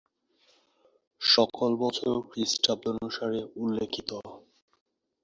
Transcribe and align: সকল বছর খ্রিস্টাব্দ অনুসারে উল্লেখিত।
সকল 1.21 1.71
বছর 1.83 2.13
খ্রিস্টাব্দ 2.29 2.83
অনুসারে 2.93 3.39
উল্লেখিত। 3.55 4.09